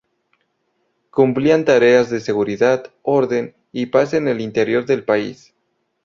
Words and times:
Cumplían 1.11 1.63
tareas 1.63 2.09
de 2.09 2.21
seguridad, 2.21 2.91
orden 3.03 3.53
y 3.71 3.85
paz 3.85 4.15
en 4.15 4.27
el 4.29 4.41
interior 4.41 4.87
del 4.87 5.03
país. 5.05 5.53